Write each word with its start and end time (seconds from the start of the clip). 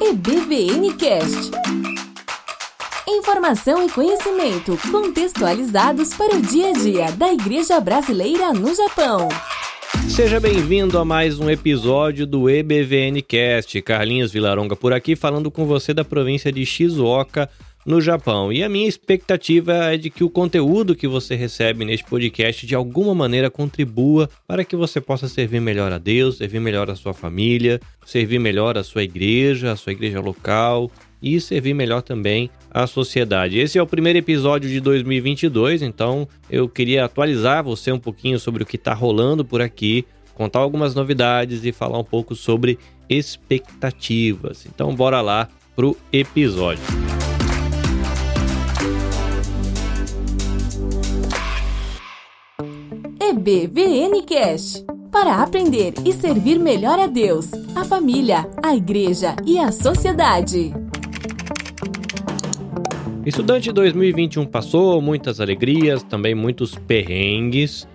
EBVN 0.00 0.94
Cast. 0.96 1.50
Informação 3.06 3.84
e 3.84 3.90
conhecimento 3.90 4.78
contextualizados 4.90 6.14
para 6.14 6.36
o 6.36 6.40
dia 6.40 6.70
a 6.70 6.72
dia 6.72 7.12
da 7.12 7.32
Igreja 7.32 7.80
Brasileira 7.80 8.52
no 8.52 8.74
Japão. 8.74 9.28
Seja 10.08 10.40
bem-vindo 10.40 10.98
a 10.98 11.04
mais 11.04 11.38
um 11.38 11.50
episódio 11.50 12.26
do 12.26 12.48
EBVN 12.48 13.20
Cast. 13.22 13.80
Carlinhos 13.82 14.32
Vilaronga 14.32 14.76
por 14.76 14.92
aqui 14.92 15.14
falando 15.14 15.50
com 15.50 15.66
você 15.66 15.92
da 15.92 16.04
província 16.04 16.50
de 16.50 16.64
Shizuoka, 16.64 17.50
no 17.84 18.00
Japão. 18.00 18.52
E 18.52 18.62
a 18.62 18.68
minha 18.68 18.88
expectativa 18.88 19.72
é 19.72 19.96
de 19.96 20.10
que 20.10 20.24
o 20.24 20.30
conteúdo 20.30 20.94
que 20.94 21.08
você 21.08 21.34
recebe 21.34 21.84
neste 21.84 22.04
podcast 22.04 22.66
de 22.66 22.74
alguma 22.74 23.14
maneira 23.14 23.50
contribua 23.50 24.28
para 24.46 24.64
que 24.64 24.76
você 24.76 25.00
possa 25.00 25.28
servir 25.28 25.60
melhor 25.60 25.92
a 25.92 25.98
Deus, 25.98 26.38
servir 26.38 26.60
melhor 26.60 26.90
a 26.90 26.94
sua 26.94 27.12
família, 27.12 27.80
servir 28.04 28.38
melhor 28.38 28.78
a 28.78 28.84
sua 28.84 29.02
igreja, 29.02 29.72
a 29.72 29.76
sua 29.76 29.92
igreja 29.92 30.20
local 30.20 30.90
e 31.22 31.40
servir 31.40 31.72
melhor 31.72 32.02
também 32.02 32.50
a 32.70 32.86
sociedade. 32.86 33.58
Esse 33.58 33.78
é 33.78 33.82
o 33.82 33.86
primeiro 33.86 34.18
episódio 34.18 34.68
de 34.68 34.80
2022, 34.80 35.82
então 35.82 36.26
eu 36.50 36.68
queria 36.68 37.04
atualizar 37.04 37.62
você 37.62 37.92
um 37.92 37.98
pouquinho 37.98 38.40
sobre 38.40 38.62
o 38.62 38.66
que 38.66 38.76
está 38.76 38.92
rolando 38.92 39.44
por 39.44 39.62
aqui, 39.62 40.04
contar 40.34 40.58
algumas 40.58 40.94
novidades 40.94 41.64
e 41.64 41.70
falar 41.70 41.98
um 41.98 42.04
pouco 42.04 42.34
sobre 42.34 42.78
expectativas. 43.08 44.66
Então 44.66 44.94
bora 44.96 45.20
lá 45.20 45.48
pro 45.76 45.96
episódio. 46.12 47.11
EBVN 53.44 54.22
Cash. 54.22 54.84
Para 55.10 55.42
aprender 55.42 55.94
e 56.06 56.12
servir 56.12 56.60
melhor 56.60 56.96
a 57.00 57.08
Deus, 57.08 57.50
a 57.74 57.84
família, 57.84 58.48
a 58.62 58.72
igreja 58.72 59.34
e 59.44 59.58
a 59.58 59.72
sociedade. 59.72 60.72
Estudante 63.26 63.72
2021 63.72 64.46
passou, 64.46 65.02
muitas 65.02 65.40
alegrias, 65.40 66.04
também 66.04 66.36
muitos 66.36 66.76
perrengues. 66.76 67.88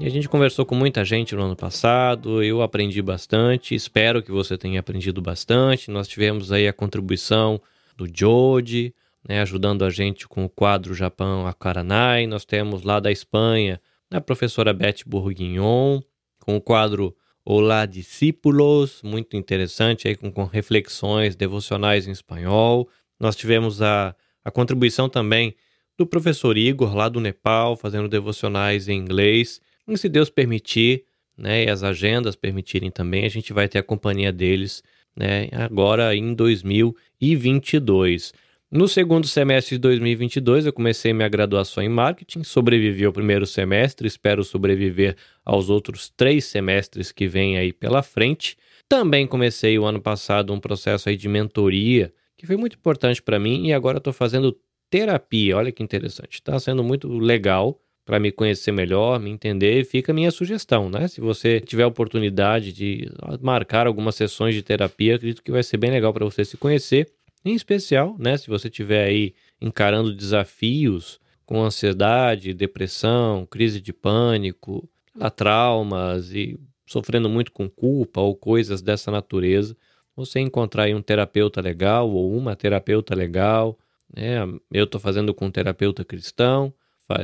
E 0.00 0.06
a 0.06 0.10
gente 0.10 0.28
conversou 0.28 0.66
com 0.66 0.74
muita 0.74 1.04
gente 1.04 1.36
no 1.36 1.42
ano 1.42 1.54
passado, 1.54 2.42
eu 2.42 2.60
aprendi 2.60 3.00
bastante, 3.00 3.76
espero 3.76 4.20
que 4.20 4.32
você 4.32 4.58
tenha 4.58 4.80
aprendido 4.80 5.22
bastante. 5.22 5.88
Nós 5.88 6.08
tivemos 6.08 6.50
aí 6.50 6.66
a 6.66 6.72
contribuição 6.72 7.60
do 7.96 8.08
Jody, 8.12 8.92
né, 9.28 9.40
ajudando 9.40 9.84
a 9.84 9.90
gente 9.90 10.26
com 10.26 10.44
o 10.44 10.48
quadro 10.48 10.94
Japão 10.94 11.46
Akaranai. 11.46 12.26
Nós 12.26 12.44
temos 12.44 12.82
lá 12.82 12.98
da 12.98 13.12
Espanha 13.12 13.80
a 14.10 14.20
professora 14.20 14.72
Beth 14.72 15.04
Bourguignon, 15.06 16.00
com 16.40 16.56
o 16.56 16.60
quadro 16.60 17.16
Olá 17.44 17.86
Discípulos, 17.86 19.00
muito 19.02 19.36
interessante, 19.36 20.08
aí 20.08 20.16
com, 20.16 20.30
com 20.32 20.44
reflexões 20.44 21.36
devocionais 21.36 22.06
em 22.08 22.10
espanhol. 22.10 22.88
Nós 23.18 23.36
tivemos 23.36 23.80
a, 23.80 24.14
a 24.44 24.50
contribuição 24.50 25.08
também 25.08 25.54
do 25.96 26.06
professor 26.06 26.58
Igor, 26.58 26.94
lá 26.94 27.08
do 27.08 27.20
Nepal, 27.20 27.76
fazendo 27.76 28.08
devocionais 28.08 28.88
em 28.88 28.98
inglês. 28.98 29.60
E 29.86 29.96
se 29.96 30.08
Deus 30.08 30.28
permitir, 30.28 31.04
né, 31.36 31.64
e 31.64 31.70
as 31.70 31.82
agendas 31.82 32.34
permitirem 32.34 32.90
também, 32.90 33.24
a 33.24 33.30
gente 33.30 33.52
vai 33.52 33.68
ter 33.68 33.78
a 33.78 33.82
companhia 33.82 34.32
deles 34.32 34.82
né, 35.16 35.48
agora 35.52 36.14
em 36.14 36.34
2022. 36.34 38.32
No 38.72 38.86
segundo 38.86 39.26
semestre 39.26 39.74
de 39.74 39.80
2022, 39.80 40.64
eu 40.64 40.72
comecei 40.72 41.12
minha 41.12 41.28
graduação 41.28 41.82
em 41.82 41.88
marketing, 41.88 42.44
sobrevivi 42.44 43.04
ao 43.04 43.12
primeiro 43.12 43.44
semestre, 43.44 44.06
espero 44.06 44.44
sobreviver 44.44 45.16
aos 45.44 45.68
outros 45.68 46.08
três 46.16 46.44
semestres 46.44 47.10
que 47.10 47.26
vêm 47.26 47.58
aí 47.58 47.72
pela 47.72 48.00
frente. 48.00 48.56
Também 48.88 49.26
comecei 49.26 49.76
o 49.76 49.84
ano 49.84 50.00
passado 50.00 50.52
um 50.52 50.60
processo 50.60 51.08
aí 51.08 51.16
de 51.16 51.28
mentoria, 51.28 52.14
que 52.36 52.46
foi 52.46 52.56
muito 52.56 52.76
importante 52.76 53.20
para 53.20 53.40
mim, 53.40 53.66
e 53.66 53.72
agora 53.72 53.98
estou 53.98 54.12
fazendo 54.12 54.56
terapia. 54.88 55.56
Olha 55.56 55.72
que 55.72 55.82
interessante, 55.82 56.34
está 56.34 56.56
sendo 56.60 56.84
muito 56.84 57.08
legal 57.08 57.76
para 58.04 58.20
me 58.20 58.30
conhecer 58.30 58.70
melhor, 58.70 59.18
me 59.18 59.30
entender, 59.30 59.84
fica 59.84 60.12
a 60.12 60.14
minha 60.14 60.30
sugestão, 60.30 60.88
né? 60.88 61.08
Se 61.08 61.20
você 61.20 61.58
tiver 61.58 61.86
oportunidade 61.86 62.72
de 62.72 63.10
marcar 63.40 63.88
algumas 63.88 64.14
sessões 64.14 64.54
de 64.54 64.62
terapia, 64.62 65.16
acredito 65.16 65.42
que 65.42 65.50
vai 65.50 65.64
ser 65.64 65.76
bem 65.76 65.90
legal 65.90 66.12
para 66.12 66.24
você 66.24 66.44
se 66.44 66.56
conhecer 66.56 67.08
em 67.44 67.54
especial, 67.54 68.16
né, 68.18 68.36
se 68.36 68.48
você 68.48 68.68
estiver 68.68 69.06
aí 69.06 69.34
encarando 69.60 70.14
desafios 70.14 71.20
com 71.46 71.62
ansiedade, 71.62 72.54
depressão, 72.54 73.46
crise 73.46 73.80
de 73.80 73.92
pânico, 73.92 74.88
traumas 75.36 76.32
e 76.32 76.58
sofrendo 76.86 77.28
muito 77.28 77.52
com 77.52 77.68
culpa 77.68 78.20
ou 78.20 78.34
coisas 78.36 78.82
dessa 78.82 79.10
natureza, 79.10 79.76
você 80.14 80.40
encontrar 80.40 80.84
aí 80.84 80.94
um 80.94 81.02
terapeuta 81.02 81.60
legal 81.60 82.10
ou 82.10 82.36
uma 82.36 82.54
terapeuta 82.56 83.14
legal, 83.14 83.78
né? 84.14 84.38
Eu 84.70 84.84
estou 84.84 85.00
fazendo 85.00 85.32
com 85.32 85.46
um 85.46 85.50
terapeuta 85.50 86.04
cristão, 86.04 86.72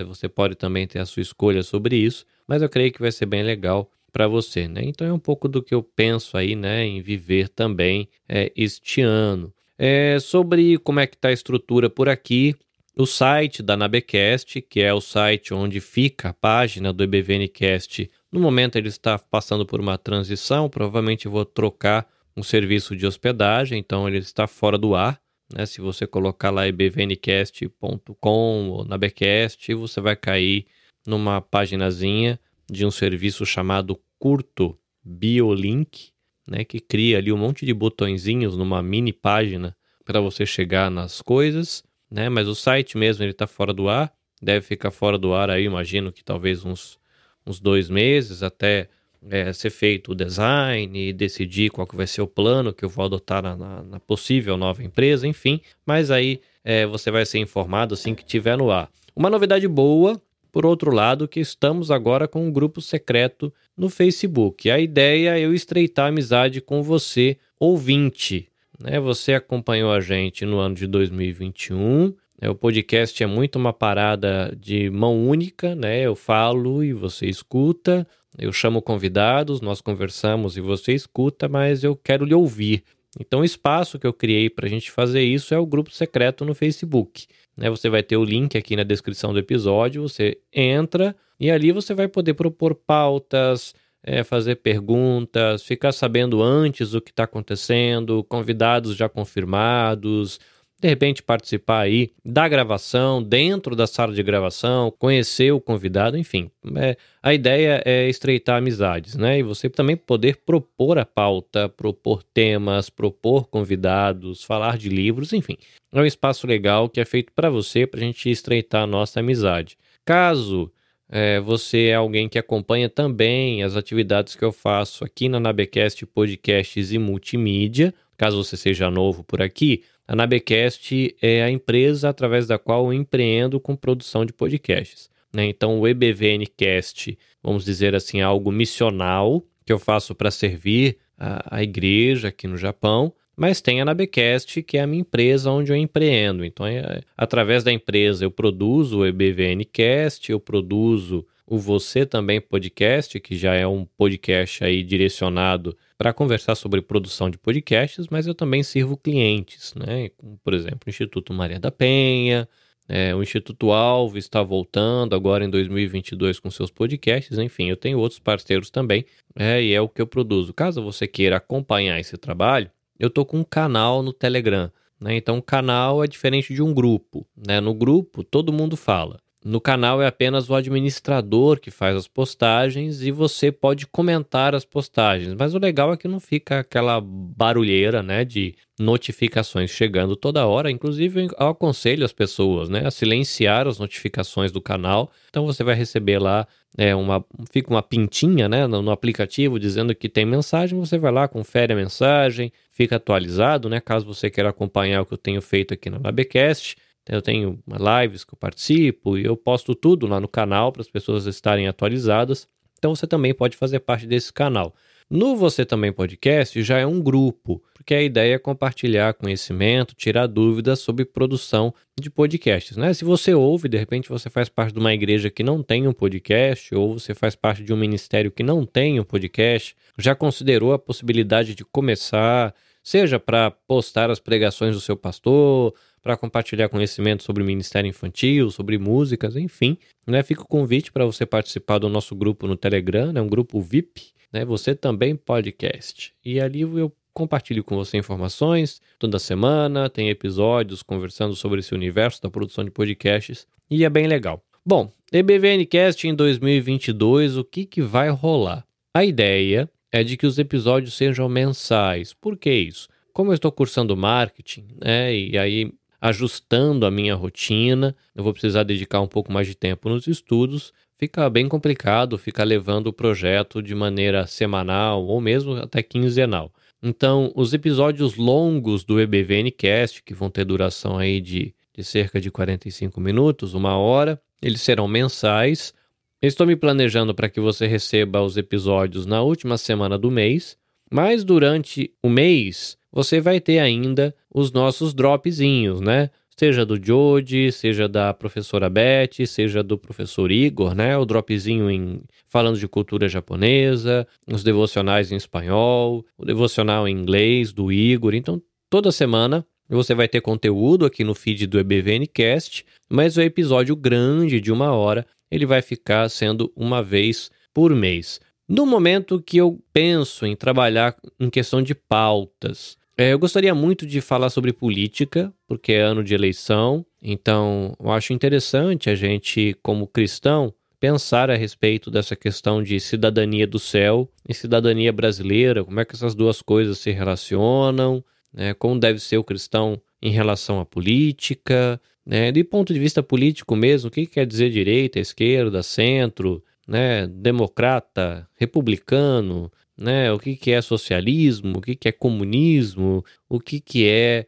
você 0.06 0.28
pode 0.28 0.54
também 0.56 0.86
ter 0.86 0.98
a 0.98 1.06
sua 1.06 1.20
escolha 1.20 1.62
sobre 1.62 1.96
isso, 1.96 2.24
mas 2.46 2.62
eu 2.62 2.68
creio 2.68 2.92
que 2.92 3.00
vai 3.00 3.12
ser 3.12 3.26
bem 3.26 3.42
legal 3.42 3.90
para 4.12 4.26
você, 4.26 4.66
né? 4.66 4.82
Então 4.84 5.06
é 5.06 5.12
um 5.12 5.18
pouco 5.18 5.46
do 5.46 5.62
que 5.62 5.74
eu 5.74 5.82
penso 5.82 6.36
aí, 6.36 6.56
né, 6.56 6.84
em 6.84 7.00
viver 7.00 7.48
também 7.48 8.08
é, 8.28 8.52
este 8.56 9.02
ano. 9.02 9.52
É, 9.78 10.18
sobre 10.20 10.78
como 10.78 11.00
é 11.00 11.06
que 11.06 11.16
está 11.16 11.28
a 11.28 11.32
estrutura 11.32 11.90
por 11.90 12.08
aqui, 12.08 12.54
o 12.98 13.04
site 13.04 13.62
da 13.62 13.76
Nabecast, 13.76 14.62
que 14.62 14.80
é 14.80 14.92
o 14.92 15.02
site 15.02 15.52
onde 15.52 15.80
fica 15.80 16.30
a 16.30 16.32
página 16.32 16.94
do 16.94 17.04
EBVNcast, 17.04 18.10
no 18.32 18.40
momento 18.40 18.76
ele 18.76 18.88
está 18.88 19.18
passando 19.18 19.66
por 19.66 19.80
uma 19.80 19.98
transição, 19.98 20.70
provavelmente 20.70 21.28
vou 21.28 21.44
trocar 21.44 22.08
um 22.34 22.42
serviço 22.42 22.96
de 22.96 23.06
hospedagem, 23.06 23.78
então 23.78 24.08
ele 24.08 24.18
está 24.18 24.46
fora 24.46 24.78
do 24.78 24.94
ar. 24.94 25.20
Né? 25.52 25.66
Se 25.66 25.80
você 25.80 26.06
colocar 26.06 26.50
lá 26.50 26.66
ebvncast.com 26.66 28.70
ou 28.70 28.84
Nabecast, 28.84 29.74
você 29.74 30.00
vai 30.00 30.16
cair 30.16 30.66
numa 31.06 31.40
paginazinha 31.40 32.40
de 32.70 32.84
um 32.84 32.90
serviço 32.90 33.46
chamado 33.46 33.98
Curto 34.18 34.76
Biolink, 35.04 36.10
né, 36.46 36.64
que 36.64 36.80
cria 36.80 37.18
ali 37.18 37.32
um 37.32 37.36
monte 37.36 37.66
de 37.66 37.74
botõezinhos 37.74 38.56
numa 38.56 38.82
mini 38.82 39.12
página 39.12 39.76
para 40.04 40.20
você 40.20 40.46
chegar 40.46 40.90
nas 40.90 41.20
coisas, 41.20 41.82
né? 42.10 42.28
Mas 42.28 42.46
o 42.46 42.54
site 42.54 42.96
mesmo 42.96 43.24
ele 43.24 43.32
está 43.32 43.46
fora 43.46 43.72
do 43.72 43.88
ar, 43.88 44.12
deve 44.40 44.64
ficar 44.64 44.90
fora 44.90 45.18
do 45.18 45.34
ar 45.34 45.50
aí, 45.50 45.64
imagino 45.64 46.12
que 46.12 46.22
talvez 46.22 46.64
uns, 46.64 46.98
uns 47.44 47.58
dois 47.58 47.90
meses 47.90 48.42
até 48.42 48.88
é, 49.28 49.52
ser 49.52 49.70
feito 49.70 50.12
o 50.12 50.14
design 50.14 51.08
e 51.08 51.12
decidir 51.12 51.70
qual 51.70 51.86
que 51.86 51.96
vai 51.96 52.06
ser 52.06 52.22
o 52.22 52.26
plano 52.26 52.72
que 52.72 52.84
eu 52.84 52.88
vou 52.88 53.04
adotar 53.04 53.42
na, 53.42 53.56
na, 53.56 53.82
na 53.82 54.00
possível 54.00 54.56
nova 54.56 54.84
empresa, 54.84 55.26
enfim. 55.26 55.60
Mas 55.84 56.10
aí 56.10 56.40
é, 56.64 56.86
você 56.86 57.10
vai 57.10 57.26
ser 57.26 57.38
informado 57.38 57.94
assim 57.94 58.14
que 58.14 58.24
tiver 58.24 58.56
no 58.56 58.70
ar. 58.70 58.88
Uma 59.14 59.30
novidade 59.30 59.66
boa 59.66 60.20
por 60.50 60.64
outro 60.64 60.90
lado, 60.90 61.28
que 61.28 61.40
estamos 61.40 61.90
agora 61.90 62.26
com 62.26 62.46
um 62.46 62.52
grupo 62.52 62.80
secreto 62.80 63.52
no 63.76 63.88
Facebook. 63.88 64.70
A 64.70 64.78
ideia 64.78 65.38
é 65.38 65.40
eu 65.40 65.52
estreitar 65.52 66.06
a 66.06 66.08
amizade 66.08 66.60
com 66.60 66.82
você, 66.82 67.36
ouvinte. 67.58 68.48
Né? 68.78 68.98
Você 69.00 69.34
acompanhou 69.34 69.92
a 69.92 70.00
gente 70.00 70.44
no 70.44 70.58
ano 70.58 70.74
de 70.74 70.86
2021. 70.86 72.14
Né? 72.40 72.48
O 72.48 72.54
podcast 72.54 73.22
é 73.22 73.26
muito 73.26 73.56
uma 73.56 73.72
parada 73.72 74.56
de 74.58 74.90
mão 74.90 75.26
única, 75.26 75.74
né? 75.74 76.00
Eu 76.00 76.14
falo 76.14 76.82
e 76.84 76.92
você 76.92 77.26
escuta. 77.26 78.06
Eu 78.38 78.52
chamo 78.52 78.82
convidados, 78.82 79.62
nós 79.62 79.80
conversamos 79.80 80.58
e 80.58 80.60
você 80.60 80.92
escuta, 80.92 81.48
mas 81.48 81.82
eu 81.82 81.96
quero 81.96 82.24
lhe 82.24 82.34
ouvir. 82.34 82.84
Então, 83.18 83.40
o 83.40 83.44
espaço 83.44 83.98
que 83.98 84.06
eu 84.06 84.12
criei 84.12 84.50
para 84.50 84.66
a 84.66 84.68
gente 84.68 84.90
fazer 84.90 85.22
isso 85.22 85.54
é 85.54 85.58
o 85.58 85.66
grupo 85.66 85.90
secreto 85.90 86.44
no 86.44 86.54
Facebook. 86.54 87.26
Né? 87.56 87.70
Você 87.70 87.88
vai 87.88 88.02
ter 88.02 88.16
o 88.16 88.24
link 88.24 88.56
aqui 88.56 88.76
na 88.76 88.82
descrição 88.82 89.32
do 89.32 89.38
episódio, 89.38 90.02
você 90.02 90.38
entra 90.52 91.16
e 91.40 91.50
ali 91.50 91.72
você 91.72 91.94
vai 91.94 92.08
poder 92.08 92.34
propor 92.34 92.74
pautas, 92.74 93.74
é, 94.02 94.22
fazer 94.22 94.56
perguntas, 94.56 95.62
ficar 95.62 95.92
sabendo 95.92 96.42
antes 96.42 96.94
o 96.94 97.00
que 97.00 97.10
está 97.10 97.24
acontecendo, 97.24 98.22
convidados 98.24 98.94
já 98.94 99.08
confirmados, 99.08 100.38
de 100.78 100.88
repente 100.88 101.22
participar 101.22 101.80
aí 101.80 102.12
da 102.24 102.46
gravação, 102.46 103.22
dentro 103.22 103.74
da 103.74 103.86
sala 103.86 104.12
de 104.12 104.22
gravação, 104.22 104.92
conhecer 104.98 105.52
o 105.52 105.60
convidado, 105.60 106.18
enfim. 106.18 106.50
É, 106.76 106.96
a 107.22 107.32
ideia 107.32 107.82
é 107.84 108.08
estreitar 108.08 108.58
amizades, 108.58 109.14
né? 109.14 109.38
E 109.38 109.42
você 109.42 109.70
também 109.70 109.96
poder 109.96 110.36
propor 110.44 110.98
a 110.98 111.06
pauta, 111.06 111.68
propor 111.68 112.22
temas, 112.22 112.90
propor 112.90 113.46
convidados, 113.48 114.44
falar 114.44 114.76
de 114.76 114.88
livros, 114.90 115.32
enfim. 115.32 115.56
É 115.92 116.00
um 116.00 116.06
espaço 116.06 116.46
legal 116.46 116.88
que 116.88 117.00
é 117.00 117.04
feito 117.04 117.32
para 117.32 117.48
você, 117.48 117.86
para 117.86 118.00
a 118.00 118.02
gente 118.02 118.30
estreitar 118.30 118.82
a 118.82 118.86
nossa 118.86 119.20
amizade. 119.20 119.78
Caso 120.04 120.70
é, 121.08 121.38
você 121.40 121.86
é 121.86 121.94
alguém 121.94 122.28
que 122.28 122.38
acompanha 122.38 122.88
também 122.88 123.62
as 123.62 123.76
atividades 123.76 124.34
que 124.34 124.44
eu 124.44 124.52
faço 124.52 125.04
aqui 125.04 125.28
na 125.28 125.38
Nabecast 125.38 126.04
Podcasts 126.06 126.92
e 126.92 126.98
Multimídia, 126.98 127.94
caso 128.16 128.42
você 128.42 128.56
seja 128.56 128.90
novo 128.90 129.22
por 129.22 129.42
aqui, 129.42 129.82
a 130.08 130.14
Nabecast 130.14 131.16
é 131.20 131.42
a 131.42 131.50
empresa 131.50 132.08
através 132.08 132.46
da 132.46 132.58
qual 132.58 132.86
eu 132.86 132.92
empreendo 132.92 133.58
com 133.58 133.74
produção 133.74 134.24
de 134.24 134.32
podcasts. 134.32 135.10
Né? 135.32 135.46
Então, 135.46 135.80
o 135.80 135.86
EBVNcast, 135.86 137.18
vamos 137.42 137.64
dizer 137.64 137.94
assim, 137.94 138.20
é 138.20 138.22
algo 138.22 138.52
missional 138.52 139.44
que 139.64 139.72
eu 139.72 139.78
faço 139.78 140.14
para 140.14 140.30
servir 140.30 140.96
a, 141.18 141.56
a 141.58 141.62
igreja 141.62 142.28
aqui 142.28 142.46
no 142.46 142.56
Japão. 142.56 143.12
mas 143.36 143.60
tem 143.60 143.80
a 143.80 143.84
Nabecast, 143.84 144.62
que 144.62 144.78
é 144.78 144.82
a 144.82 144.86
minha 144.86 145.00
empresa 145.00 145.50
onde 145.50 145.70
eu 145.70 145.76
empreendo. 145.76 146.44
Então, 146.44 146.66
é, 146.66 147.02
através 147.16 147.62
da 147.62 147.72
empresa, 147.72 148.24
eu 148.24 148.30
produzo 148.30 149.00
o 149.00 149.06
EBVNcast, 149.06 150.30
eu 150.30 150.40
produzo 150.40 151.26
o 151.46 151.58
Você 151.58 152.04
Também 152.04 152.40
Podcast, 152.40 153.20
que 153.20 153.36
já 153.36 153.54
é 153.54 153.66
um 153.66 153.84
podcast 153.84 154.64
aí 154.64 154.82
direcionado 154.82 155.76
para 155.96 156.12
conversar 156.12 156.56
sobre 156.56 156.82
produção 156.82 157.30
de 157.30 157.38
podcasts, 157.38 158.08
mas 158.10 158.26
eu 158.26 158.34
também 158.34 158.62
sirvo 158.62 158.96
clientes, 158.96 159.72
né? 159.74 160.10
Por 160.42 160.52
exemplo, 160.52 160.80
o 160.86 160.90
Instituto 160.90 161.32
Maria 161.32 161.60
da 161.60 161.70
Penha, 161.70 162.48
é, 162.88 163.14
o 163.14 163.22
Instituto 163.22 163.72
Alvo 163.72 164.18
está 164.18 164.42
voltando 164.42 165.14
agora 165.14 165.44
em 165.44 165.50
2022 165.50 166.38
com 166.38 166.50
seus 166.50 166.70
podcasts, 166.70 167.38
enfim, 167.38 167.70
eu 167.70 167.76
tenho 167.76 167.98
outros 167.98 168.20
parceiros 168.20 168.70
também, 168.70 169.04
é, 169.34 169.62
e 169.62 169.72
é 169.72 169.80
o 169.80 169.88
que 169.88 170.02
eu 170.02 170.06
produzo. 170.06 170.52
Caso 170.52 170.82
você 170.82 171.06
queira 171.06 171.36
acompanhar 171.36 171.98
esse 171.98 172.16
trabalho, 172.16 172.70
eu 172.98 173.10
tô 173.10 173.24
com 173.24 173.38
um 173.38 173.44
canal 173.44 174.02
no 174.02 174.12
Telegram. 174.12 174.70
Né? 175.00 175.16
Então, 175.16 175.40
canal 175.40 176.02
é 176.02 176.06
diferente 176.06 176.54
de 176.54 176.62
um 176.62 176.72
grupo. 176.72 177.26
Né? 177.36 177.60
No 177.60 177.74
grupo, 177.74 178.24
todo 178.24 178.52
mundo 178.52 178.76
fala. 178.76 179.20
No 179.48 179.60
canal 179.60 180.02
é 180.02 180.08
apenas 180.08 180.50
o 180.50 180.56
administrador 180.56 181.60
que 181.60 181.70
faz 181.70 181.94
as 181.94 182.08
postagens 182.08 183.00
e 183.02 183.12
você 183.12 183.52
pode 183.52 183.86
comentar 183.86 184.56
as 184.56 184.64
postagens. 184.64 185.34
Mas 185.34 185.54
o 185.54 185.58
legal 185.60 185.92
é 185.92 185.96
que 185.96 186.08
não 186.08 186.18
fica 186.18 186.58
aquela 186.58 187.00
barulheira, 187.00 188.02
né, 188.02 188.24
de 188.24 188.56
notificações 188.76 189.70
chegando 189.70 190.16
toda 190.16 190.44
hora. 190.46 190.68
Inclusive, 190.68 191.28
eu 191.38 191.46
aconselho 191.46 192.04
as 192.04 192.12
pessoas, 192.12 192.68
né, 192.68 192.88
a 192.88 192.90
silenciar 192.90 193.68
as 193.68 193.78
notificações 193.78 194.50
do 194.50 194.60
canal. 194.60 195.12
Então 195.28 195.46
você 195.46 195.62
vai 195.62 195.76
receber 195.76 196.18
lá 196.18 196.44
é 196.76 196.94
uma 196.94 197.24
fica 197.52 197.70
uma 197.70 197.82
pintinha, 197.82 198.48
né, 198.48 198.66
no, 198.66 198.82
no 198.82 198.90
aplicativo 198.90 199.60
dizendo 199.60 199.94
que 199.94 200.08
tem 200.08 200.26
mensagem. 200.26 200.76
Você 200.76 200.98
vai 200.98 201.12
lá, 201.12 201.28
confere 201.28 201.72
a 201.72 201.76
mensagem, 201.76 202.52
fica 202.72 202.96
atualizado, 202.96 203.68
né, 203.68 203.78
caso 203.78 204.04
você 204.04 204.28
queira 204.28 204.50
acompanhar 204.50 205.02
o 205.02 205.06
que 205.06 205.14
eu 205.14 205.18
tenho 205.18 205.40
feito 205.40 205.72
aqui 205.72 205.88
na 205.88 205.98
Labcast. 205.98 206.76
Eu 207.08 207.22
tenho 207.22 207.58
lives 207.68 208.24
que 208.24 208.34
eu 208.34 208.38
participo 208.38 209.16
e 209.16 209.24
eu 209.24 209.36
posto 209.36 209.74
tudo 209.74 210.06
lá 210.06 210.18
no 210.18 210.28
canal 210.28 210.72
para 210.72 210.82
as 210.82 210.90
pessoas 210.90 211.26
estarem 211.26 211.68
atualizadas. 211.68 212.48
Então 212.78 212.94
você 212.94 213.06
também 213.06 213.32
pode 213.32 213.56
fazer 213.56 213.80
parte 213.80 214.06
desse 214.06 214.32
canal. 214.32 214.74
No 215.08 215.36
Você 215.36 215.64
Também 215.64 215.92
Podcast 215.92 216.60
já 216.64 216.78
é 216.78 216.86
um 216.86 217.00
grupo, 217.00 217.62
porque 217.74 217.94
a 217.94 218.02
ideia 218.02 218.34
é 218.34 218.38
compartilhar 218.40 219.14
conhecimento, 219.14 219.94
tirar 219.94 220.26
dúvidas 220.26 220.80
sobre 220.80 221.04
produção 221.04 221.72
de 221.96 222.10
podcasts. 222.10 222.76
Né? 222.76 222.92
Se 222.92 223.04
você 223.04 223.32
ouve, 223.32 223.68
de 223.68 223.78
repente 223.78 224.08
você 224.08 224.28
faz 224.28 224.48
parte 224.48 224.72
de 224.72 224.80
uma 224.80 224.92
igreja 224.92 225.30
que 225.30 225.44
não 225.44 225.62
tem 225.62 225.86
um 225.86 225.92
podcast, 225.92 226.74
ou 226.74 226.98
você 226.98 227.14
faz 227.14 227.36
parte 227.36 227.62
de 227.62 227.72
um 227.72 227.76
ministério 227.76 228.32
que 228.32 228.42
não 228.42 228.64
tem 228.64 228.98
um 228.98 229.04
podcast, 229.04 229.76
já 229.96 230.12
considerou 230.12 230.72
a 230.72 230.78
possibilidade 230.78 231.54
de 231.54 231.64
começar, 231.64 232.52
seja 232.82 233.20
para 233.20 233.52
postar 233.52 234.10
as 234.10 234.18
pregações 234.18 234.74
do 234.74 234.80
seu 234.80 234.96
pastor, 234.96 235.72
para 236.06 236.16
compartilhar 236.16 236.68
conhecimento 236.68 237.24
sobre 237.24 237.42
o 237.42 237.46
Ministério 237.46 237.88
Infantil, 237.88 238.48
sobre 238.52 238.78
músicas, 238.78 239.34
enfim. 239.34 239.76
Né? 240.06 240.22
Fica 240.22 240.42
o 240.42 240.46
convite 240.46 240.92
para 240.92 241.04
você 241.04 241.26
participar 241.26 241.78
do 241.78 241.88
nosso 241.88 242.14
grupo 242.14 242.46
no 242.46 242.56
Telegram, 242.56 243.08
é 243.08 243.14
né? 243.14 243.20
um 243.20 243.26
grupo 243.26 243.60
VIP, 243.60 244.12
né? 244.32 244.44
Você 244.44 244.72
também 244.72 245.16
podcast. 245.16 246.14
E 246.24 246.40
ali 246.40 246.60
eu 246.60 246.92
compartilho 247.12 247.64
com 247.64 247.74
você 247.74 247.98
informações 247.98 248.80
toda 249.00 249.18
semana, 249.18 249.90
tem 249.90 250.08
episódios 250.08 250.80
conversando 250.80 251.34
sobre 251.34 251.58
esse 251.58 251.74
universo 251.74 252.22
da 252.22 252.30
produção 252.30 252.64
de 252.64 252.70
podcasts 252.70 253.44
e 253.68 253.84
é 253.84 253.90
bem 253.90 254.06
legal. 254.06 254.40
Bom, 254.64 254.92
EBVNcast 255.12 256.06
em 256.06 256.14
2022, 256.14 257.36
o 257.36 257.42
que, 257.42 257.66
que 257.66 257.82
vai 257.82 258.10
rolar? 258.10 258.64
A 258.94 259.04
ideia 259.04 259.68
é 259.90 260.04
de 260.04 260.16
que 260.16 260.26
os 260.26 260.38
episódios 260.38 260.94
sejam 260.94 261.28
mensais. 261.28 262.14
Por 262.14 262.36
que 262.36 262.52
isso? 262.52 262.88
Como 263.12 263.32
eu 263.32 263.34
estou 263.34 263.50
cursando 263.50 263.96
marketing, 263.96 264.68
né, 264.80 265.12
e 265.12 265.36
aí 265.36 265.72
ajustando 266.06 266.86
a 266.86 266.90
minha 266.90 267.16
rotina, 267.16 267.94
eu 268.14 268.22
vou 268.22 268.32
precisar 268.32 268.62
dedicar 268.62 269.00
um 269.00 269.08
pouco 269.08 269.32
mais 269.32 269.48
de 269.48 269.56
tempo 269.56 269.88
nos 269.88 270.06
estudos, 270.06 270.72
fica 270.96 271.28
bem 271.28 271.48
complicado 271.48 272.16
ficar 272.16 272.44
levando 272.44 272.86
o 272.86 272.92
projeto 272.92 273.60
de 273.60 273.74
maneira 273.74 274.24
semanal 274.24 275.04
ou 275.04 275.20
mesmo 275.20 275.54
até 275.54 275.82
quinzenal. 275.82 276.52
Então, 276.80 277.32
os 277.34 277.52
episódios 277.52 278.14
longos 278.14 278.84
do 278.84 279.00
EBVNcast, 279.00 280.00
que 280.04 280.14
vão 280.14 280.30
ter 280.30 280.44
duração 280.44 280.96
aí 280.96 281.20
de, 281.20 281.52
de 281.76 281.82
cerca 281.82 282.20
de 282.20 282.30
45 282.30 283.00
minutos, 283.00 283.52
uma 283.52 283.76
hora, 283.76 284.20
eles 284.40 284.60
serão 284.60 284.86
mensais. 284.86 285.74
Estou 286.22 286.46
me 286.46 286.54
planejando 286.54 287.16
para 287.16 287.28
que 287.28 287.40
você 287.40 287.66
receba 287.66 288.22
os 288.22 288.36
episódios 288.36 289.06
na 289.06 289.22
última 289.22 289.58
semana 289.58 289.98
do 289.98 290.10
mês, 290.10 290.56
mas 290.88 291.24
durante 291.24 291.92
o 292.00 292.08
mês 292.08 292.78
você 292.96 293.20
vai 293.20 293.42
ter 293.42 293.58
ainda 293.58 294.14
os 294.34 294.50
nossos 294.50 294.94
dropzinhos, 294.94 295.82
né? 295.82 296.08
Seja 296.34 296.64
do 296.64 296.82
Jody, 296.82 297.52
seja 297.52 297.86
da 297.86 298.14
professora 298.14 298.70
Beth, 298.70 299.26
seja 299.26 299.62
do 299.62 299.76
professor 299.76 300.32
Igor, 300.32 300.74
né? 300.74 300.96
O 300.96 301.04
dropzinho 301.04 301.70
em 301.70 302.00
falando 302.26 302.58
de 302.58 302.66
cultura 302.66 303.06
japonesa, 303.06 304.08
os 304.26 304.42
devocionais 304.42 305.12
em 305.12 305.16
espanhol, 305.16 306.06
o 306.16 306.24
devocional 306.24 306.88
em 306.88 306.96
inglês 306.96 307.52
do 307.52 307.70
Igor. 307.70 308.14
Então, 308.14 308.40
toda 308.70 308.90
semana 308.90 309.46
você 309.68 309.94
vai 309.94 310.08
ter 310.08 310.22
conteúdo 310.22 310.86
aqui 310.86 311.04
no 311.04 311.14
feed 311.14 311.46
do 311.46 311.58
EBVNcast, 311.58 312.64
mas 312.88 313.18
o 313.18 313.20
episódio 313.20 313.76
grande 313.76 314.40
de 314.40 314.50
uma 314.50 314.72
hora 314.72 315.06
ele 315.30 315.44
vai 315.44 315.60
ficar 315.60 316.08
sendo 316.08 316.50
uma 316.56 316.82
vez 316.82 317.30
por 317.52 317.74
mês. 317.74 318.22
No 318.48 318.64
momento 318.64 319.20
que 319.20 319.36
eu 319.36 319.60
penso 319.70 320.24
em 320.24 320.34
trabalhar 320.34 320.96
em 321.20 321.28
questão 321.28 321.60
de 321.60 321.74
pautas, 321.74 322.78
é, 322.96 323.12
eu 323.12 323.18
gostaria 323.18 323.54
muito 323.54 323.86
de 323.86 324.00
falar 324.00 324.30
sobre 324.30 324.52
política, 324.52 325.32
porque 325.46 325.72
é 325.72 325.82
ano 325.82 326.02
de 326.02 326.14
eleição, 326.14 326.84
então 327.02 327.76
eu 327.78 327.90
acho 327.90 328.12
interessante 328.12 328.88
a 328.88 328.94
gente, 328.94 329.54
como 329.62 329.86
cristão, 329.86 330.54
pensar 330.80 331.30
a 331.30 331.36
respeito 331.36 331.90
dessa 331.90 332.14
questão 332.16 332.62
de 332.62 332.78
cidadania 332.80 333.46
do 333.46 333.58
céu 333.58 334.10
e 334.28 334.34
cidadania 334.34 334.92
brasileira, 334.92 335.64
como 335.64 335.80
é 335.80 335.84
que 335.84 335.94
essas 335.94 336.14
duas 336.14 336.40
coisas 336.40 336.78
se 336.78 336.90
relacionam, 336.90 338.04
né, 338.32 338.54
como 338.54 338.78
deve 338.78 338.98
ser 338.98 339.18
o 339.18 339.24
cristão 339.24 339.80
em 340.00 340.10
relação 340.10 340.60
à 340.60 340.64
política, 340.66 341.80
né, 342.04 342.30
de 342.30 342.44
ponto 342.44 342.72
de 342.72 342.78
vista 342.78 343.02
político 343.02 343.56
mesmo, 343.56 343.88
o 343.88 343.90
que 343.90 344.06
quer 344.06 344.26
dizer 344.26 344.50
direita, 344.50 345.00
esquerda, 345.00 345.62
centro, 345.62 346.42
né, 346.66 347.06
democrata, 347.06 348.28
republicano, 348.34 349.50
né? 349.76 350.12
O 350.12 350.18
que, 350.18 350.36
que 350.36 350.50
é 350.50 350.60
socialismo, 350.60 351.58
o 351.58 351.60
que, 351.60 351.74
que 351.74 351.88
é 351.88 351.92
comunismo, 351.92 353.04
o 353.28 353.38
que, 353.38 353.60
que 353.60 353.88
é 353.88 354.26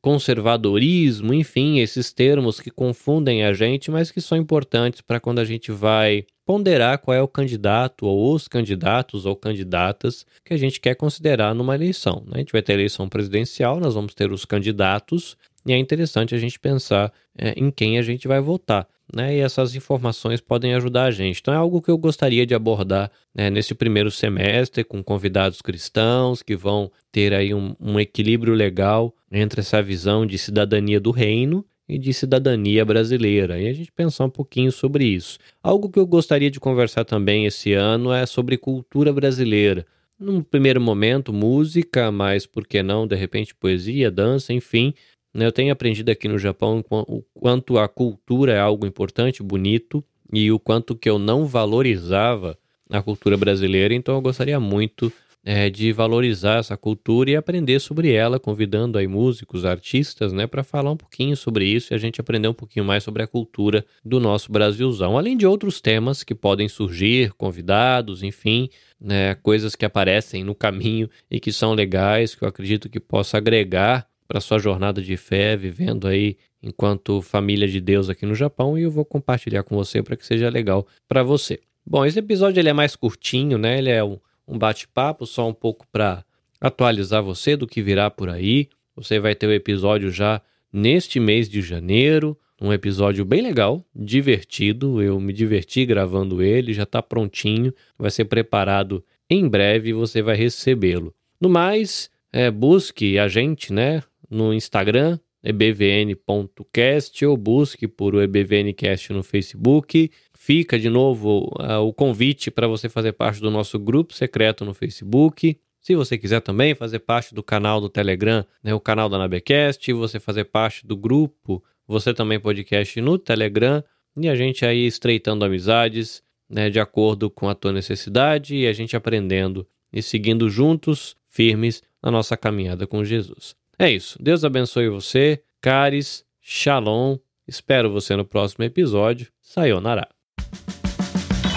conservadorismo, 0.00 1.32
enfim, 1.32 1.78
esses 1.78 2.12
termos 2.12 2.58
que 2.58 2.70
confundem 2.70 3.44
a 3.44 3.52
gente, 3.52 3.90
mas 3.90 4.10
que 4.10 4.20
são 4.20 4.36
importantes 4.36 5.00
para 5.00 5.20
quando 5.20 5.38
a 5.38 5.44
gente 5.44 5.70
vai 5.70 6.26
ponderar 6.44 6.98
qual 6.98 7.16
é 7.16 7.22
o 7.22 7.28
candidato 7.28 8.04
ou 8.04 8.34
os 8.34 8.48
candidatos 8.48 9.26
ou 9.26 9.36
candidatas 9.36 10.26
que 10.44 10.52
a 10.52 10.56
gente 10.56 10.80
quer 10.80 10.96
considerar 10.96 11.54
numa 11.54 11.76
eleição. 11.76 12.24
Né? 12.26 12.32
A 12.34 12.38
gente 12.38 12.52
vai 12.52 12.62
ter 12.62 12.72
eleição 12.72 13.08
presidencial, 13.08 13.78
nós 13.78 13.94
vamos 13.94 14.14
ter 14.14 14.32
os 14.32 14.44
candidatos 14.44 15.36
e 15.64 15.72
é 15.72 15.78
interessante 15.78 16.34
a 16.34 16.38
gente 16.38 16.58
pensar 16.58 17.12
é, 17.38 17.52
em 17.56 17.70
quem 17.70 17.98
a 17.98 18.02
gente 18.02 18.26
vai 18.26 18.40
votar 18.40 18.88
né? 19.14 19.36
E 19.36 19.40
essas 19.40 19.74
informações 19.74 20.40
podem 20.40 20.74
ajudar 20.74 21.04
a 21.04 21.10
gente. 21.10 21.40
Então 21.40 21.52
é 21.54 21.56
algo 21.56 21.80
que 21.80 21.90
eu 21.90 21.98
gostaria 21.98 22.46
de 22.46 22.54
abordar 22.54 23.10
né, 23.34 23.50
nesse 23.50 23.74
primeiro 23.74 24.10
semestre 24.10 24.84
com 24.84 25.02
convidados 25.02 25.60
cristãos 25.62 26.42
que 26.42 26.56
vão 26.56 26.90
ter 27.12 27.34
aí 27.34 27.52
um, 27.54 27.74
um 27.80 27.98
equilíbrio 27.98 28.54
legal 28.54 29.14
entre 29.30 29.60
essa 29.60 29.82
visão 29.82 30.24
de 30.26 30.38
cidadania 30.38 31.00
do 31.00 31.10
reino 31.10 31.64
e 31.88 31.98
de 31.98 32.12
cidadania 32.12 32.84
brasileira. 32.84 33.60
E 33.60 33.68
a 33.68 33.72
gente 33.72 33.90
pensar 33.90 34.24
um 34.24 34.30
pouquinho 34.30 34.70
sobre 34.70 35.04
isso. 35.04 35.38
Algo 35.62 35.90
que 35.90 35.98
eu 35.98 36.06
gostaria 36.06 36.50
de 36.50 36.60
conversar 36.60 37.04
também 37.04 37.46
esse 37.46 37.72
ano 37.72 38.12
é 38.12 38.24
sobre 38.26 38.56
cultura 38.56 39.12
brasileira. 39.12 39.84
Num 40.18 40.42
primeiro 40.42 40.80
momento, 40.80 41.32
música, 41.32 42.12
mas 42.12 42.46
por 42.46 42.66
que 42.66 42.82
não, 42.82 43.06
de 43.06 43.16
repente, 43.16 43.54
poesia, 43.54 44.10
dança, 44.10 44.52
enfim, 44.52 44.94
eu 45.34 45.52
tenho 45.52 45.72
aprendido 45.72 46.10
aqui 46.10 46.28
no 46.28 46.38
Japão 46.38 46.84
o 46.90 47.22
quanto 47.34 47.78
a 47.78 47.88
cultura 47.88 48.52
é 48.52 48.60
algo 48.60 48.86
importante, 48.86 49.42
bonito, 49.42 50.04
e 50.32 50.50
o 50.50 50.58
quanto 50.58 50.94
que 50.94 51.08
eu 51.08 51.18
não 51.18 51.46
valorizava 51.46 52.56
a 52.88 53.02
cultura 53.02 53.36
brasileira, 53.36 53.94
então 53.94 54.14
eu 54.14 54.20
gostaria 54.20 54.58
muito 54.58 55.12
é, 55.44 55.70
de 55.70 55.92
valorizar 55.92 56.58
essa 56.58 56.76
cultura 56.76 57.30
e 57.30 57.36
aprender 57.36 57.80
sobre 57.80 58.12
ela, 58.12 58.38
convidando 58.38 58.98
aí 58.98 59.06
músicos, 59.06 59.64
artistas, 59.64 60.32
né, 60.32 60.46
para 60.46 60.62
falar 60.62 60.90
um 60.90 60.96
pouquinho 60.96 61.36
sobre 61.36 61.64
isso 61.64 61.92
e 61.92 61.94
a 61.94 61.98
gente 61.98 62.20
aprender 62.20 62.48
um 62.48 62.54
pouquinho 62.54 62.84
mais 62.84 63.02
sobre 63.02 63.22
a 63.22 63.26
cultura 63.26 63.84
do 64.04 64.20
nosso 64.20 64.52
Brasilzão, 64.52 65.16
além 65.16 65.36
de 65.36 65.46
outros 65.46 65.80
temas 65.80 66.22
que 66.22 66.34
podem 66.34 66.68
surgir, 66.68 67.32
convidados, 67.34 68.22
enfim, 68.22 68.68
né, 69.00 69.34
coisas 69.36 69.74
que 69.74 69.84
aparecem 69.84 70.44
no 70.44 70.54
caminho 70.54 71.08
e 71.30 71.40
que 71.40 71.52
são 71.52 71.72
legais, 71.72 72.34
que 72.34 72.44
eu 72.44 72.48
acredito 72.48 72.88
que 72.88 73.00
possa 73.00 73.38
agregar 73.38 74.09
para 74.30 74.40
sua 74.40 74.60
jornada 74.60 75.02
de 75.02 75.16
fé, 75.16 75.56
vivendo 75.56 76.06
aí 76.06 76.36
enquanto 76.62 77.20
família 77.20 77.66
de 77.66 77.80
Deus 77.80 78.08
aqui 78.08 78.24
no 78.24 78.32
Japão 78.36 78.78
e 78.78 78.82
eu 78.82 78.90
vou 78.90 79.04
compartilhar 79.04 79.64
com 79.64 79.74
você 79.74 80.04
para 80.04 80.14
que 80.14 80.24
seja 80.24 80.48
legal 80.48 80.86
para 81.08 81.24
você. 81.24 81.58
Bom, 81.84 82.06
esse 82.06 82.20
episódio 82.20 82.60
ele 82.60 82.68
é 82.68 82.72
mais 82.72 82.94
curtinho, 82.94 83.58
né? 83.58 83.78
Ele 83.78 83.90
é 83.90 84.04
um, 84.04 84.20
um 84.46 84.56
bate-papo, 84.56 85.26
só 85.26 85.48
um 85.48 85.52
pouco 85.52 85.84
para 85.90 86.24
atualizar 86.60 87.24
você 87.24 87.56
do 87.56 87.66
que 87.66 87.82
virá 87.82 88.08
por 88.08 88.28
aí. 88.28 88.68
Você 88.94 89.18
vai 89.18 89.34
ter 89.34 89.48
o 89.48 89.52
episódio 89.52 90.12
já 90.12 90.40
neste 90.72 91.18
mês 91.18 91.48
de 91.48 91.60
janeiro, 91.60 92.38
um 92.62 92.72
episódio 92.72 93.24
bem 93.24 93.42
legal, 93.42 93.84
divertido. 93.92 95.02
Eu 95.02 95.18
me 95.18 95.32
diverti 95.32 95.84
gravando 95.84 96.40
ele, 96.40 96.72
já 96.72 96.84
está 96.84 97.02
prontinho, 97.02 97.74
vai 97.98 98.12
ser 98.12 98.26
preparado 98.26 99.04
em 99.28 99.48
breve 99.48 99.90
e 99.90 99.92
você 99.92 100.22
vai 100.22 100.36
recebê-lo. 100.36 101.12
No 101.40 101.48
mais, 101.48 102.08
é, 102.32 102.48
busque 102.48 103.18
a 103.18 103.26
gente 103.26 103.72
né, 103.72 104.04
no 104.30 104.54
Instagram, 104.54 105.18
ebvn.cast, 105.42 107.26
ou 107.26 107.36
busque 107.36 107.88
por 107.88 108.14
o 108.14 108.22
EBVNcast 108.22 109.12
no 109.12 109.22
Facebook. 109.22 110.10
Fica 110.32 110.78
de 110.78 110.88
novo 110.88 111.52
uh, 111.58 111.80
o 111.80 111.92
convite 111.92 112.50
para 112.50 112.66
você 112.66 112.88
fazer 112.88 113.12
parte 113.12 113.40
do 113.40 113.50
nosso 113.50 113.78
grupo 113.78 114.14
secreto 114.14 114.64
no 114.64 114.72
Facebook. 114.72 115.58
Se 115.80 115.94
você 115.94 116.16
quiser 116.16 116.40
também 116.40 116.74
fazer 116.74 117.00
parte 117.00 117.34
do 117.34 117.42
canal 117.42 117.80
do 117.80 117.88
Telegram, 117.88 118.44
né, 118.62 118.74
o 118.74 118.80
canal 118.80 119.08
da 119.08 119.18
Nabecast, 119.18 119.92
você 119.92 120.20
fazer 120.20 120.44
parte 120.44 120.86
do 120.86 120.96
grupo, 120.96 121.62
você 121.86 122.12
também 122.12 122.38
podcast 122.38 123.00
no 123.00 123.18
Telegram, 123.18 123.82
e 124.16 124.28
a 124.28 124.34
gente 124.34 124.64
aí 124.64 124.86
estreitando 124.86 125.44
amizades, 125.44 126.22
né, 126.48 126.68
de 126.68 126.78
acordo 126.78 127.30
com 127.30 127.48
a 127.48 127.54
tua 127.54 127.72
necessidade 127.72 128.56
e 128.56 128.66
a 128.66 128.72
gente 128.72 128.94
aprendendo 128.94 129.66
e 129.92 130.02
seguindo 130.02 130.50
juntos, 130.50 131.16
firmes 131.28 131.82
na 132.02 132.10
nossa 132.10 132.36
caminhada 132.36 132.86
com 132.86 133.04
Jesus. 133.04 133.56
É 133.80 133.90
isso. 133.90 134.16
Deus 134.22 134.44
abençoe 134.44 134.88
você. 134.90 135.42
Caris, 135.62 136.22
Shalom. 136.38 137.16
Espero 137.48 137.90
você 137.90 138.14
no 138.14 138.26
próximo 138.26 138.62
episódio. 138.62 139.28
Sayonara. 139.40 140.06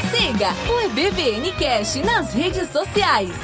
Siga 0.10 0.54
o 0.72 0.80
EBVNcast 0.86 2.00
nas 2.00 2.34
redes 2.34 2.70
sociais. 2.70 3.36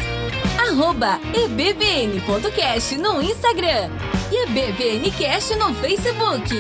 Arroba 0.58 1.20
ebbn.cast 1.36 2.98
no 2.98 3.22
Instagram 3.22 3.90
e 4.32 4.46
EBVNcast 4.46 5.58
no 5.58 5.76
Facebook. 5.76 6.56